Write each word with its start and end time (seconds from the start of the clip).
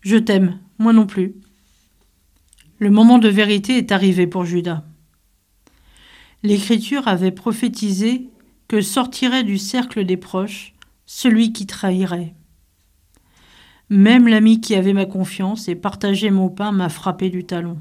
Je 0.00 0.16
t'aime, 0.16 0.58
moi 0.78 0.92
non 0.92 1.06
plus. 1.06 1.34
Le 2.78 2.90
moment 2.90 3.18
de 3.18 3.28
vérité 3.28 3.76
est 3.76 3.92
arrivé 3.92 4.26
pour 4.26 4.44
Judas. 4.44 4.84
L'Écriture 6.42 7.06
avait 7.06 7.30
prophétisé 7.30 8.28
que 8.66 8.80
sortirait 8.80 9.44
du 9.44 9.58
cercle 9.58 10.04
des 10.04 10.16
proches 10.16 10.74
celui 11.04 11.52
qui 11.52 11.66
trahirait. 11.66 12.34
Même 13.90 14.28
l'ami 14.28 14.60
qui 14.60 14.76
avait 14.76 14.92
ma 14.92 15.04
confiance 15.04 15.68
et 15.68 15.74
partageait 15.74 16.30
mon 16.30 16.48
pain 16.48 16.70
m'a 16.70 16.88
frappé 16.88 17.28
du 17.28 17.44
talon. 17.44 17.78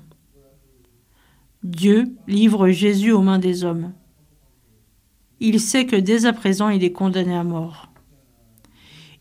Dieu 1.64 2.12
livre 2.28 2.70
Jésus 2.70 3.12
aux 3.12 3.22
mains 3.22 3.38
des 3.38 3.64
hommes. 3.64 3.94
Il 5.40 5.60
sait 5.60 5.86
que 5.86 5.96
dès 5.96 6.26
à 6.26 6.34
présent 6.34 6.70
il 6.70 6.84
est 6.84 6.92
condamné 6.92 7.36
à 7.36 7.44
mort. 7.44 7.92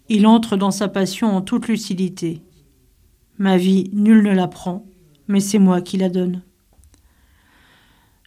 Il 0.09 0.27
entre 0.27 0.57
dans 0.57 0.71
sa 0.71 0.89
passion 0.89 1.37
en 1.37 1.43
toute 1.43 1.69
lucidité. 1.69 2.41
Ma 3.39 3.57
vie, 3.57 3.89
nul 3.93 4.23
ne 4.23 4.33
la 4.33 4.49
prend, 4.49 4.85
mais 5.29 5.41
c'est 5.41 5.61
moi 5.61 5.81
qui 5.81 5.97
la 5.97 6.09
donne. 6.09 6.43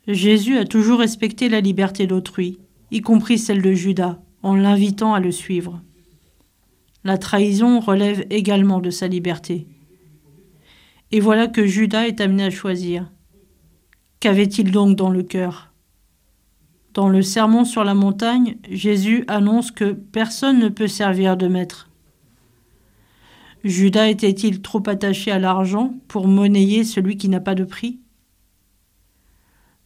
Jésus 0.07 0.57
a 0.57 0.65
toujours 0.65 0.99
respecté 0.99 1.49
la 1.49 1.61
liberté 1.61 2.07
d'autrui, 2.07 2.59
y 2.91 3.01
compris 3.01 3.37
celle 3.37 3.61
de 3.61 3.73
Judas, 3.73 4.19
en 4.41 4.55
l'invitant 4.55 5.13
à 5.13 5.19
le 5.19 5.31
suivre. 5.31 5.81
La 7.03 7.17
trahison 7.17 7.79
relève 7.79 8.25
également 8.29 8.79
de 8.79 8.89
sa 8.89 9.07
liberté. 9.07 9.67
Et 11.11 11.19
voilà 11.19 11.47
que 11.47 11.65
Judas 11.65 12.07
est 12.07 12.21
amené 12.21 12.45
à 12.45 12.49
choisir. 12.49 13.11
Qu'avait-il 14.21 14.71
donc 14.71 14.95
dans 14.95 15.09
le 15.09 15.23
cœur? 15.23 15.73
Dans 16.93 17.09
le 17.09 17.21
sermon 17.21 17.65
sur 17.65 17.83
la 17.83 17.93
montagne, 17.93 18.57
Jésus 18.69 19.23
annonce 19.27 19.71
que 19.71 19.91
personne 19.91 20.59
ne 20.59 20.69
peut 20.69 20.87
servir 20.87 21.37
de 21.37 21.47
maître. 21.47 21.90
Judas 23.63 24.09
était-il 24.09 24.61
trop 24.61 24.81
attaché 24.87 25.31
à 25.31 25.39
l'argent 25.39 25.93
pour 26.07 26.27
monnayer 26.27 26.83
celui 26.83 27.17
qui 27.17 27.29
n'a 27.29 27.39
pas 27.39 27.55
de 27.55 27.63
prix? 27.63 27.99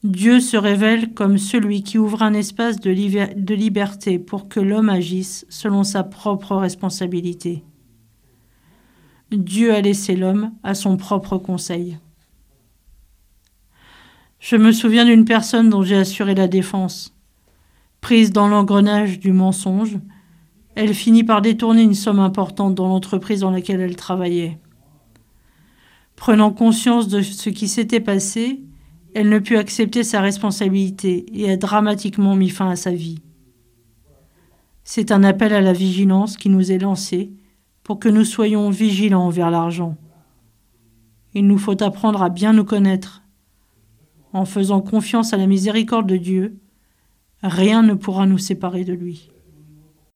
Dieu 0.06 0.40
se 0.40 0.56
révèle 0.56 1.14
comme 1.14 1.40
celui 1.40 1.82
qui 1.82 1.98
ouvre 1.98 2.22
un 2.22 2.34
espace 2.34 2.80
de, 2.80 2.92
liberté 2.92 4.20
pour 4.20 4.48
que 4.48 4.60
l'homme 4.60 4.90
agisse 4.90 5.48
selon 5.50 5.84
sa 5.84 6.04
propre 6.04 6.56
responsabilité. 6.56 7.64
Dieu 9.32 9.74
a 9.74 9.82
laissé 9.82 10.16
l'homme 10.16 10.52
à 10.62 10.76
son 10.76 10.96
propre 10.96 11.40
conseil. 11.40 11.98
Je 14.40 14.56
me 14.56 14.72
souviens 14.72 15.06
d'une 15.06 15.26
personne 15.26 15.72
dont 15.72 15.82
j'ai 15.82 15.98
assuré 15.98 16.36
la 16.36 16.48
défense. 16.48 17.16
Prise 18.00 18.32
dans 18.32 18.48
l'engrenage 18.48 19.20
du 19.20 19.32
mensonge, 19.32 19.98
elle 20.76 20.94
finit 20.94 21.24
par 21.24 21.42
détourner 21.42 21.82
une 21.82 21.94
somme 21.94 22.20
importante 22.20 22.76
dans 22.76 22.88
l'entreprise 22.88 23.40
dans 23.40 23.52
laquelle 23.52 23.80
elle 23.80 23.96
travaillait. 23.96 24.60
Prenant 26.16 26.52
conscience 26.52 27.08
de 27.08 27.22
ce 27.22 27.50
qui 27.50 27.68
s'était 27.68 28.00
passé, 28.02 28.62
elle 29.14 29.30
ne 29.30 29.40
put 29.40 29.58
accepter 29.58 30.04
sa 30.04 30.20
responsabilité 30.20 31.26
et 31.34 31.50
a 31.50 31.58
dramatiquement 31.58 32.36
mis 32.36 32.50
fin 32.50 32.70
à 32.70 32.76
sa 32.76 32.92
vie. 32.92 33.20
C'est 34.84 35.12
un 35.12 35.24
appel 35.24 35.54
à 35.54 35.62
la 35.62 35.74
vigilance 35.74 36.38
qui 36.38 36.50
nous 36.50 36.72
est 36.72 36.78
lancé 36.78 37.32
pour 37.84 37.98
que 38.00 38.10
nous 38.10 38.26
soyons 38.26 38.70
vigilants 38.70 39.26
envers 39.26 39.52
l'argent. 39.52 39.96
Il 41.34 41.48
nous 41.48 41.58
faut 41.58 41.82
apprendre 41.82 42.22
à 42.22 42.30
bien 42.30 42.54
nous 42.54 42.66
connaître. 42.66 43.24
En 44.34 44.46
faisant 44.46 44.82
confiance 44.82 45.34
à 45.34 45.38
la 45.38 45.48
miséricorde 45.48 46.08
de 46.08 46.18
Dieu, 46.18 46.60
rien 47.42 47.82
ne 47.84 47.94
pourra 47.94 48.26
nous 48.26 48.38
séparer 48.38 48.84
de 48.84 48.94
lui. 48.94 49.32